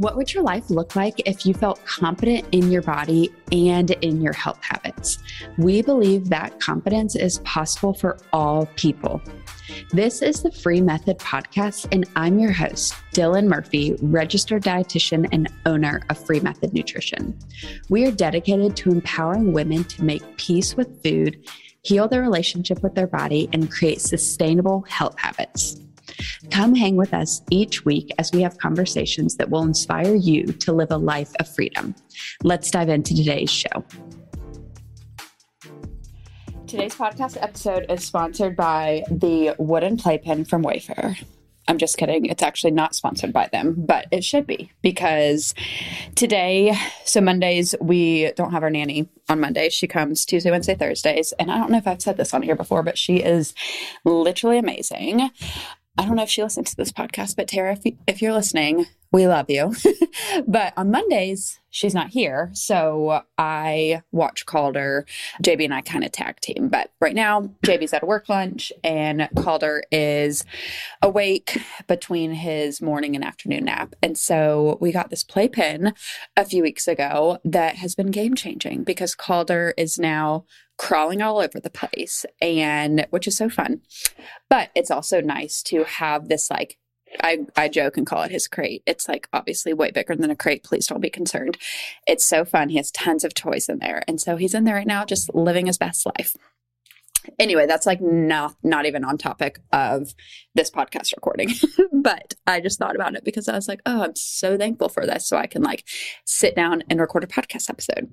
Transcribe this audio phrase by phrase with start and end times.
[0.00, 4.22] What would your life look like if you felt confident in your body and in
[4.22, 5.18] your health habits?
[5.58, 9.20] We believe that confidence is possible for all people.
[9.90, 15.52] This is the Free Method Podcast, and I'm your host, Dylan Murphy, registered dietitian and
[15.66, 17.38] owner of Free Method Nutrition.
[17.90, 21.46] We are dedicated to empowering women to make peace with food,
[21.82, 25.79] heal their relationship with their body, and create sustainable health habits.
[26.50, 30.72] Come hang with us each week as we have conversations that will inspire you to
[30.72, 31.94] live a life of freedom.
[32.42, 33.84] Let's dive into today's show.
[36.66, 41.16] Today's podcast episode is sponsored by the wooden playpen from Wayfair.
[41.68, 42.26] I'm just kidding.
[42.26, 45.54] It's actually not sponsored by them, but it should be because
[46.16, 49.72] today, so Mondays, we don't have our nanny on Mondays.
[49.72, 51.32] She comes Tuesday, Wednesday, Thursdays.
[51.38, 53.54] And I don't know if I've said this on here before, but she is
[54.04, 55.30] literally amazing.
[56.00, 58.32] I don't know if she listens to this podcast, but Tara, if, you, if you're
[58.32, 59.74] listening, we love you.
[60.46, 62.50] but on Mondays, she's not here.
[62.52, 65.04] So I watch Calder.
[65.42, 66.68] JB and I kind of tag team.
[66.68, 70.44] But right now, JB's at a work lunch and Calder is
[71.02, 73.94] awake between his morning and afternoon nap.
[74.02, 75.92] And so we got this playpen
[76.36, 80.44] a few weeks ago that has been game changing because Calder is now
[80.80, 83.82] crawling all over the place and which is so fun.
[84.48, 86.78] But it's also nice to have this like
[87.22, 88.82] I, I joke and call it his crate.
[88.86, 90.64] It's like obviously way bigger than a crate.
[90.64, 91.58] Please don't be concerned.
[92.06, 92.68] It's so fun.
[92.68, 94.02] He has tons of toys in there.
[94.06, 96.36] And so he's in there right now just living his best life
[97.38, 100.14] anyway that's like not not even on topic of
[100.54, 101.50] this podcast recording
[101.92, 105.06] but i just thought about it because i was like oh i'm so thankful for
[105.06, 105.86] this so i can like
[106.24, 108.10] sit down and record a podcast episode.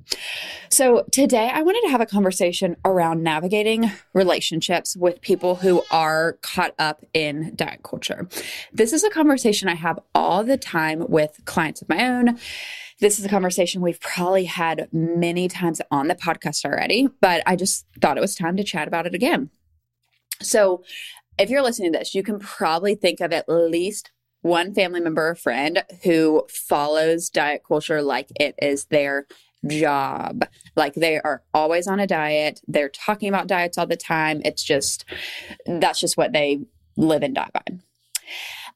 [0.69, 6.33] So today i wanted to have a conversation around navigating relationships with people who are
[6.41, 8.28] caught up in diet culture.
[8.73, 12.38] This is a conversation i have all the time with clients of my own
[13.00, 17.56] this is a conversation we've probably had many times on the podcast already, but I
[17.56, 19.50] just thought it was time to chat about it again.
[20.41, 20.84] So,
[21.38, 25.30] if you're listening to this, you can probably think of at least one family member
[25.30, 29.28] or friend who follows diet culture like it is their
[29.68, 30.46] job.
[30.75, 32.62] Like they are always on a diet.
[32.68, 34.41] They're talking about diets all the time.
[34.46, 35.06] It's just,
[35.66, 36.62] that's just what they
[36.96, 37.64] live and die by.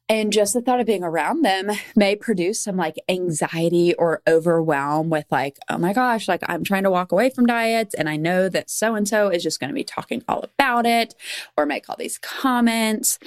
[0.08, 5.08] And just the thought of being around them may produce some like anxiety or overwhelm
[5.08, 8.16] with like, oh my gosh, like I'm trying to walk away from diets and I
[8.16, 11.14] know that so and so is just going to be talking all about it
[11.56, 13.18] or make all these comments.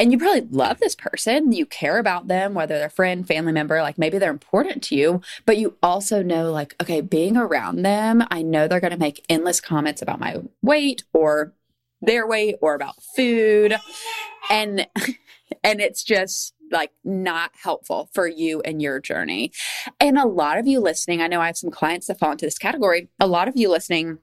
[0.00, 1.52] And you probably love this person.
[1.52, 5.20] You care about them, whether they're friend, family member, like maybe they're important to you,
[5.46, 9.24] but you also know like, okay, being around them, I know they're going to make
[9.28, 11.52] endless comments about my weight or
[12.00, 13.76] their weight or about food.
[14.50, 14.86] And
[15.62, 19.52] and it's just like not helpful for you and your journey.
[20.00, 22.46] And a lot of you listening, I know I have some clients that fall into
[22.46, 23.08] this category.
[23.20, 24.18] A lot of you listening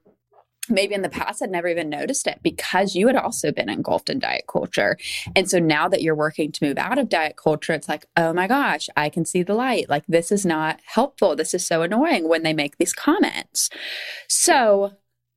[0.70, 4.10] maybe in the past had never even noticed it because you had also been engulfed
[4.10, 4.98] in diet culture.
[5.36, 8.34] And so now that you're working to move out of diet culture, it's like, oh
[8.34, 9.90] my gosh, I can see the light.
[9.90, 11.36] Like, this is not helpful.
[11.36, 13.70] This is so annoying when they make these comments.
[14.28, 14.94] So,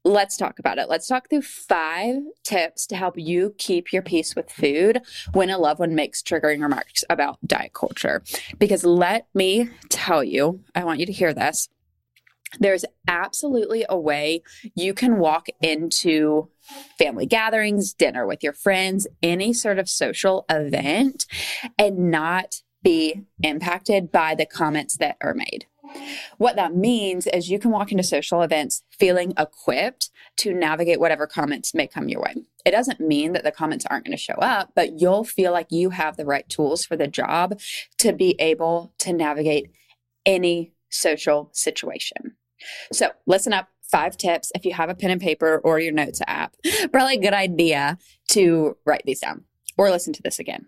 [0.06, 0.88] Let's talk about it.
[0.90, 5.00] Let's talk through five tips to help you keep your peace with food
[5.32, 8.22] when a loved one makes triggering remarks about diet culture.
[8.58, 11.70] Because let me tell you, I want you to hear this.
[12.60, 14.42] There's absolutely a way
[14.74, 16.50] you can walk into
[16.98, 21.26] family gatherings, dinner with your friends, any sort of social event,
[21.78, 25.66] and not be impacted by the comments that are made.
[26.38, 31.26] What that means is you can walk into social events feeling equipped to navigate whatever
[31.26, 32.34] comments may come your way.
[32.64, 35.70] It doesn't mean that the comments aren't going to show up, but you'll feel like
[35.70, 37.58] you have the right tools for the job
[37.98, 39.70] to be able to navigate
[40.24, 42.36] any social situation.
[42.92, 46.20] So, listen up five tips if you have a pen and paper or your notes
[46.26, 46.56] app.
[46.92, 49.44] Probably a good idea to write these down
[49.76, 50.66] or listen to this again.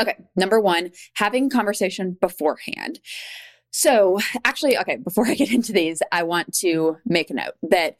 [0.00, 3.00] Okay, number one, having conversation beforehand.
[3.72, 7.96] So, actually, okay, before I get into these, I want to make a note that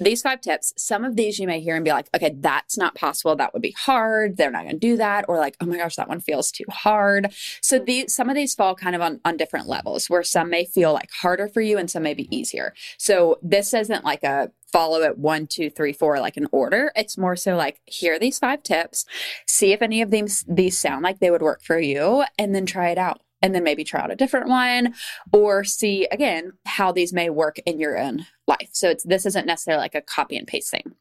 [0.00, 2.94] these five tips, some of these you may hear and be like, okay, that's not
[2.96, 3.36] possible.
[3.36, 4.36] That would be hard.
[4.36, 5.26] They're not going to do that.
[5.28, 7.32] Or like, oh my gosh, that one feels too hard.
[7.60, 10.64] So these, some of these fall kind of on, on different levels where some may
[10.64, 12.74] feel like harder for you and some may be easier.
[12.98, 16.90] So this isn't like a follow it one, two, three, four, like an order.
[16.96, 19.06] It's more so like, here are these five tips.
[19.46, 22.66] See if any of these, these sound like they would work for you and then
[22.66, 24.94] try it out and then maybe try out a different one
[25.30, 28.70] or see again how these may work in your own life.
[28.72, 30.94] So it's this isn't necessarily like a copy and paste thing.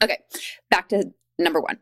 [0.00, 0.18] Okay,
[0.70, 1.78] back to number 1.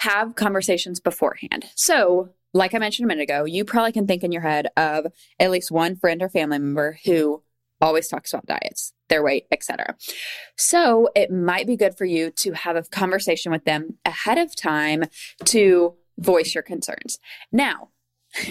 [0.00, 1.64] Have conversations beforehand.
[1.74, 5.06] So like I mentioned a minute ago, you probably can think in your head of
[5.40, 7.42] at least one friend or family member who
[7.80, 9.96] always talks about diets, their weight, etc.
[10.56, 14.54] So it might be good for you to have a conversation with them ahead of
[14.54, 15.04] time
[15.46, 17.18] to voice your concerns.
[17.50, 17.88] Now,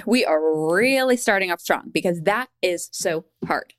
[0.06, 3.74] we are really starting off strong because that is so hard.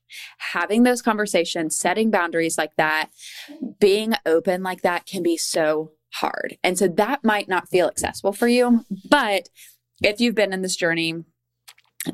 [0.53, 3.11] Having those conversations, setting boundaries like that,
[3.81, 6.57] being open like that can be so hard.
[6.63, 8.85] And so that might not feel accessible for you.
[9.09, 9.49] But
[10.03, 11.25] if you've been in this journey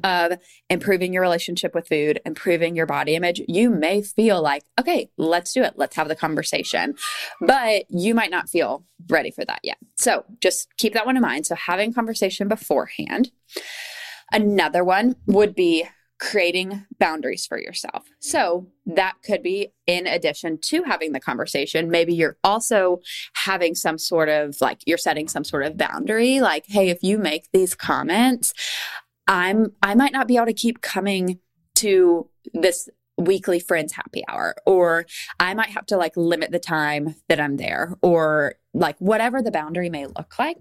[0.04, 0.38] of
[0.68, 5.52] improving your relationship with food, improving your body image, you may feel like, okay, let's
[5.52, 5.74] do it.
[5.76, 6.94] Let's have the conversation.
[7.40, 9.78] But you might not feel ready for that yet.
[9.96, 11.46] So just keep that one in mind.
[11.46, 13.30] So having conversation beforehand.
[14.32, 15.88] Another one would be
[16.20, 18.06] creating boundaries for yourself.
[18.20, 21.90] So that could be in addition to having the conversation.
[21.90, 23.00] Maybe you're also
[23.32, 27.16] having some sort of like, you're setting some sort of boundary, like, hey, if you
[27.16, 28.52] make these comments,
[29.30, 31.38] I'm, I might not be able to keep coming
[31.76, 35.06] to this weekly friends happy hour or
[35.38, 39.52] I might have to like limit the time that I'm there or like whatever the
[39.52, 40.56] boundary may look like.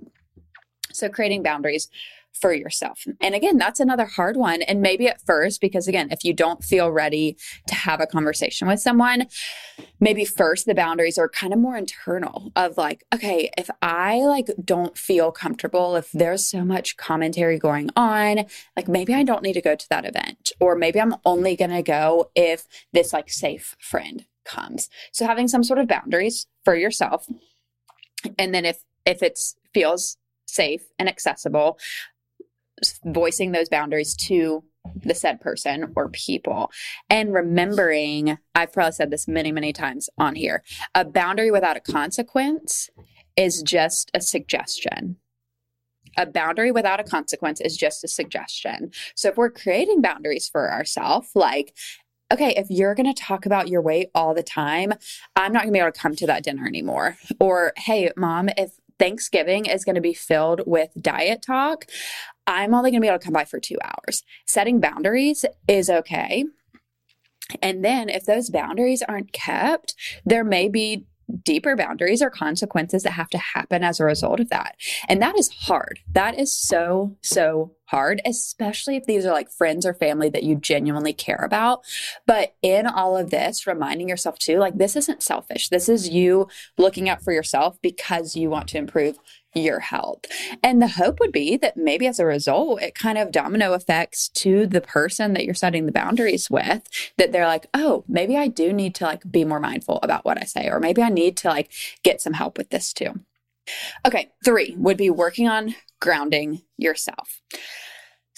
[0.91, 1.89] So creating boundaries
[2.33, 3.05] for yourself.
[3.19, 4.61] And again, that's another hard one.
[4.61, 7.37] And maybe at first, because again, if you don't feel ready
[7.67, 9.27] to have a conversation with someone,
[9.99, 14.49] maybe first the boundaries are kind of more internal of like, okay, if I like
[14.63, 18.45] don't feel comfortable, if there's so much commentary going on,
[18.77, 21.71] like maybe I don't need to go to that event, or maybe I'm only going
[21.71, 24.89] to go if this like safe friend comes.
[25.11, 27.27] So having some sort of boundaries for yourself.
[28.37, 29.39] And then if if it
[29.73, 31.77] feels safe and accessible,
[33.05, 34.63] voicing those boundaries to
[35.03, 36.71] the said person or people
[37.09, 40.63] and remembering i've probably said this many many times on here
[40.95, 42.89] a boundary without a consequence
[43.35, 45.17] is just a suggestion
[46.17, 50.71] a boundary without a consequence is just a suggestion so if we're creating boundaries for
[50.71, 51.75] ourselves like
[52.31, 54.93] okay, if you're going to talk about your weight all the time,
[55.35, 57.17] I'm not going to be able to come to that dinner anymore.
[57.39, 61.85] Or, hey, mom, if Thanksgiving is going to be filled with diet talk,
[62.45, 64.23] I'm only going to be able to come by for two hours.
[64.45, 66.45] Setting boundaries is okay.
[67.61, 71.05] And then if those boundaries aren't kept, there may be
[71.43, 74.75] deeper boundaries or consequences that have to happen as a result of that.
[75.07, 75.99] And that is hard.
[76.11, 80.55] That is so, so hard, especially if these are like friends or family that you
[80.55, 81.83] genuinely care about.
[82.27, 85.69] But in all of this, reminding yourself too, like this isn't selfish.
[85.69, 86.47] This is you
[86.77, 89.17] looking out for yourself because you want to improve
[89.59, 90.25] your health.
[90.63, 94.29] And the hope would be that maybe as a result, it kind of domino effects
[94.29, 96.83] to the person that you're setting the boundaries with,
[97.17, 100.41] that they're like, oh, maybe I do need to like be more mindful about what
[100.41, 101.71] I say, or maybe I need to like
[102.03, 103.19] get some help with this too.
[104.05, 107.41] Okay, three would be working on grounding yourself.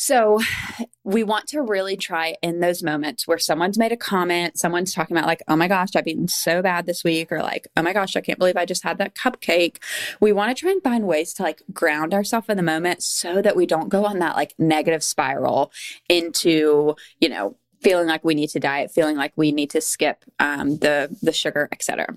[0.02, 0.40] So
[1.04, 5.16] we want to really try in those moments where someone's made a comment, someone's talking
[5.16, 7.94] about, like, oh my gosh, I've eaten so bad this week, or like, oh my
[7.94, 9.78] gosh, I can't believe I just had that cupcake.
[10.20, 13.44] We want to try and find ways to like ground ourselves in the moment so
[13.44, 15.72] that we don't go on that like negative spiral
[16.10, 20.26] into, you know, feeling like we need to diet, feeling like we need to skip
[20.40, 22.16] um, the the sugar, etc.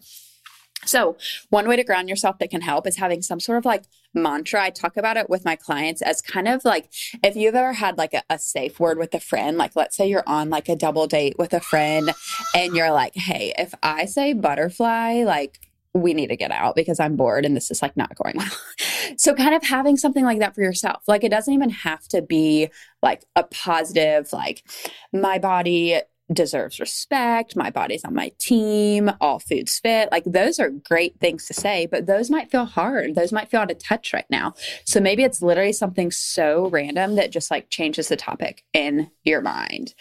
[0.85, 1.17] So,
[1.51, 4.63] one way to ground yourself that can help is having some sort of like mantra.
[4.63, 6.91] I talk about it with my clients as kind of like
[7.23, 10.09] if you've ever had like a, a, safe word with a friend, like let's say
[10.09, 12.13] you're on like a double date with a friend
[12.55, 15.59] and you're like, hey, if I say butterfly, like
[15.95, 18.51] we need to get out because I'm bored and this is like not going well.
[19.17, 21.03] so, kind of having something like that for yourself.
[21.07, 22.69] Like, it doesn't even have to be
[23.01, 24.65] like a positive, like,
[25.13, 26.01] my body
[26.33, 27.57] deserves respect.
[27.57, 29.11] My body's on my team.
[29.21, 30.11] All foods fit.
[30.11, 33.15] Like those are great things to say, but those might feel hard.
[33.15, 34.55] Those might feel out of touch right now.
[34.85, 39.43] So maybe it's literally something so random that just like changes the topic in your
[39.43, 39.95] mind.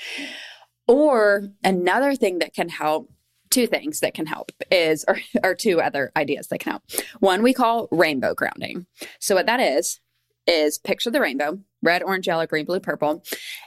[0.87, 3.09] Or another thing that can help
[3.49, 6.83] two things that can help is or, or two other ideas that can help.
[7.19, 8.85] One we call rainbow grounding.
[9.19, 9.99] So what that is
[10.47, 13.23] is picture the rainbow red, orange, yellow, green, blue, purple.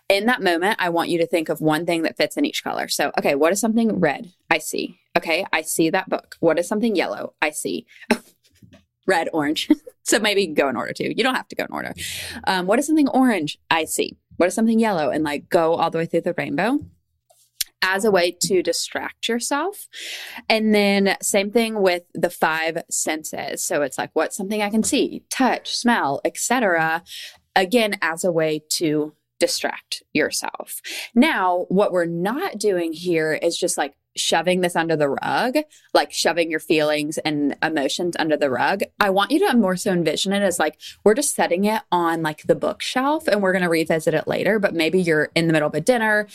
[0.08, 2.64] In that moment, I want you to think of one thing that fits in each
[2.64, 2.88] color.
[2.88, 4.32] So, okay, what is something red?
[4.50, 4.98] I see.
[5.16, 6.36] Okay, I see that book.
[6.40, 7.34] What is something yellow?
[7.40, 7.86] I see.
[9.06, 9.68] red, orange.
[10.02, 11.12] so maybe go in order too.
[11.14, 11.94] You don't have to go in order.
[12.44, 13.58] Um, what is something orange?
[13.70, 14.16] I see.
[14.36, 15.10] What is something yellow?
[15.10, 16.80] And like go all the way through the rainbow
[17.82, 19.88] as a way to distract yourself.
[20.48, 23.64] And then same thing with the five senses.
[23.64, 27.02] So it's like what's something I can see, touch, smell, etc.
[27.54, 30.80] Again, as a way to distract yourself.
[31.14, 35.56] Now, what we're not doing here is just like shoving this under the rug,
[35.92, 38.80] like shoving your feelings and emotions under the rug.
[38.98, 42.22] I want you to more so envision it as like we're just setting it on
[42.22, 45.52] like the bookshelf and we're going to revisit it later, but maybe you're in the
[45.52, 46.26] middle of a dinner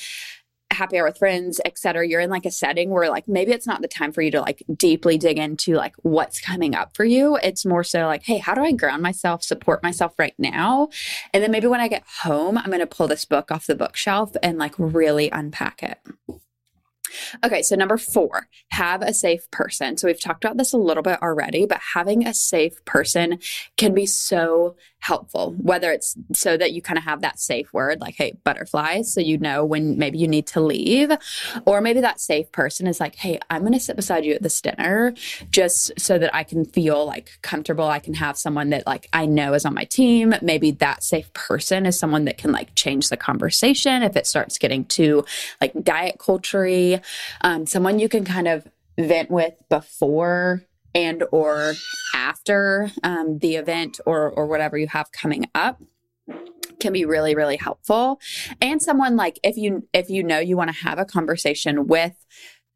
[0.74, 2.08] happy hour with friends, etc.
[2.08, 4.42] You're in like a setting where like maybe it's not the time for you to
[4.42, 7.38] like deeply dig into like what's coming up for you.
[7.44, 10.90] It's more so like, hey, how do I ground myself, support myself right now?
[11.34, 13.76] And then maybe when I get home, I'm going to pull this book off the
[13.76, 16.00] bookshelf and like really unpack it.
[17.44, 19.98] Okay, so number four, have a safe person.
[19.98, 23.40] So we've talked about this a little bit already, but having a safe person
[23.78, 28.00] can be so helpful, whether it's so that you kind of have that safe word
[28.00, 31.12] like, hey, butterflies, so you know when maybe you need to leave,
[31.66, 34.44] or maybe that safe person is like, hey, I'm going to sit beside you at
[34.44, 35.14] this dinner
[35.50, 37.86] just so that I can feel like comfortable.
[37.86, 40.34] I can have someone that like I know is on my team.
[40.42, 44.58] Maybe that safe person is someone that can like change the conversation if it starts
[44.58, 45.26] getting too
[45.60, 46.62] like diet culture
[47.42, 48.68] um, someone you can kind of
[48.98, 51.74] vent with before and or
[52.14, 55.82] after um, the event or or whatever you have coming up
[56.80, 58.20] can be really really helpful.
[58.60, 62.16] And someone like if you if you know you want to have a conversation with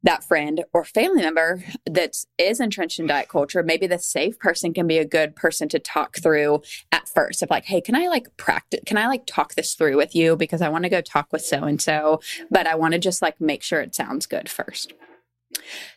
[0.05, 4.71] that friend or family member that is entrenched in diet culture maybe the safe person
[4.71, 8.07] can be a good person to talk through at first of like hey can i
[8.07, 10.35] like practice can i like talk this through with you?
[10.35, 13.23] Because i want to go talk with so and so but i want to just
[13.23, 14.93] like make sure it sounds good first.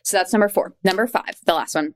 [0.03, 0.73] So that's number four.
[0.83, 1.93] Number five the last one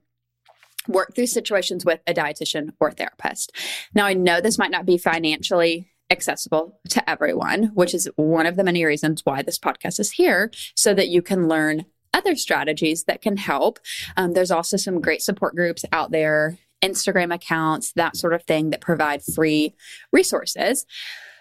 [0.87, 3.51] work through situations with a dietitian or therapist.
[3.93, 8.55] Now, I know this might not be financially accessible to everyone, which is one of
[8.55, 13.05] the many reasons why this podcast is here, so that you can learn other strategies
[13.05, 13.79] that can help.
[14.15, 18.69] Um, there's also some great support groups out there, Instagram accounts, that sort of thing
[18.69, 19.73] that provide free
[20.11, 20.85] resources.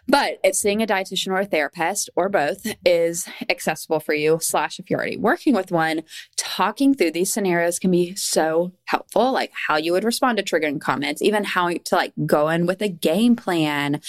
[0.09, 4.79] But if seeing a dietitian or a therapist or both is accessible for you, slash,
[4.79, 6.03] if you're already working with one,
[6.37, 9.33] talking through these scenarios can be so helpful.
[9.33, 12.83] Like how you would respond to triggering comments, even how to like go in with
[12.83, 14.01] a game plan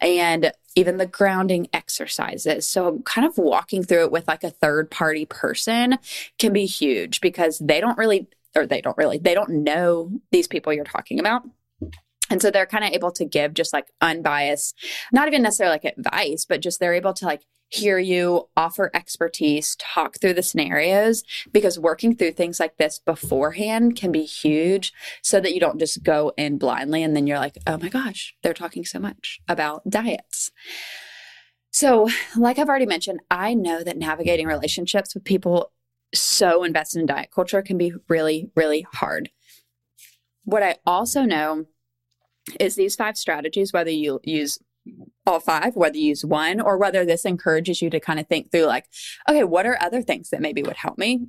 [0.00, 2.66] and even the grounding exercises.
[2.66, 5.98] So, kind of walking through it with like a third party person
[6.38, 10.46] can be huge because they don't really, or they don't really, they don't know these
[10.46, 11.42] people you're talking about.
[12.30, 14.76] And so they're kind of able to give just like unbiased,
[15.12, 19.76] not even necessarily like advice, but just they're able to like hear you, offer expertise,
[19.76, 21.22] talk through the scenarios,
[21.52, 26.02] because working through things like this beforehand can be huge so that you don't just
[26.02, 29.88] go in blindly and then you're like, oh my gosh, they're talking so much about
[29.88, 30.50] diets.
[31.72, 35.72] So, like I've already mentioned, I know that navigating relationships with people
[36.12, 39.30] so invested in diet culture can be really, really hard.
[40.42, 41.66] What I also know
[42.58, 44.58] is these five strategies, whether you use
[45.26, 48.50] all five, whether you use one, or whether this encourages you to kind of think
[48.50, 48.86] through, like,
[49.28, 51.26] okay, what are other things that maybe would help me?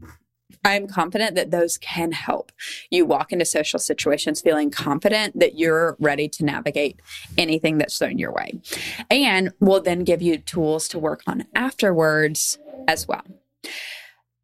[0.66, 2.52] I'm confident that those can help
[2.90, 7.00] you walk into social situations feeling confident that you're ready to navigate
[7.38, 8.60] anything that's thrown your way.
[9.10, 13.24] And will then give you tools to work on afterwards as well.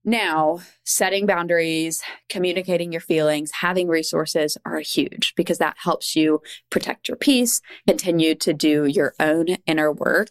[0.08, 7.10] Now, setting boundaries, communicating your feelings, having resources are huge because that helps you protect
[7.10, 10.30] your peace, continue to do your own inner work,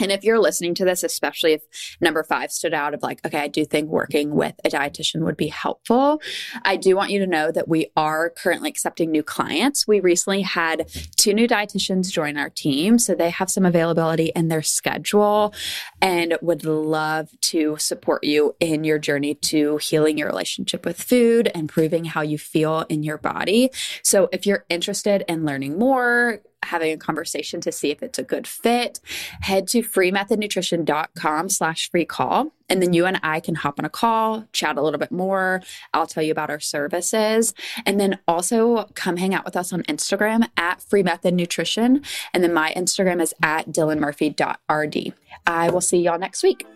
[0.00, 1.62] and if you're listening to this, especially if
[2.00, 5.36] number five stood out of like, okay, I do think working with a dietitian would
[5.36, 6.20] be helpful.
[6.62, 9.86] I do want you to know that we are currently accepting new clients.
[9.86, 12.98] We recently had two new dietitians join our team.
[12.98, 15.54] So they have some availability in their schedule
[16.00, 21.50] and would love to support you in your journey to healing your relationship with food,
[21.54, 23.70] improving how you feel in your body.
[24.02, 28.22] So if you're interested in learning more, having a conversation to see if it's a
[28.22, 29.00] good fit,
[29.40, 32.52] head to freemethodnutrition.com slash free call.
[32.68, 35.62] And then you and I can hop on a call, chat a little bit more.
[35.94, 37.54] I'll tell you about our services.
[37.84, 42.02] And then also come hang out with us on Instagram at Free Method Nutrition.
[42.34, 45.14] And then my Instagram is at dylanmurphy.rd.
[45.46, 46.66] I will see y'all next week.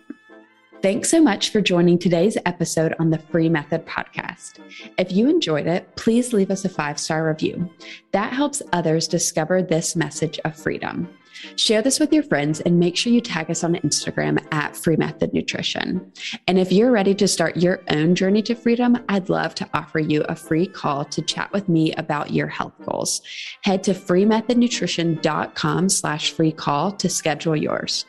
[0.81, 4.59] Thanks so much for joining today's episode on the Free Method podcast.
[4.97, 7.69] If you enjoyed it, please leave us a five star review.
[8.13, 11.07] That helps others discover this message of freedom.
[11.55, 14.95] Share this with your friends and make sure you tag us on Instagram at Free
[14.95, 16.11] Method Nutrition.
[16.47, 19.99] And if you're ready to start your own journey to freedom, I'd love to offer
[19.99, 23.21] you a free call to chat with me about your health goals.
[23.63, 28.05] Head to freemethodnutrition.com slash free call to schedule yours.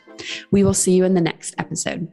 [0.49, 2.11] We will see you in the next episode.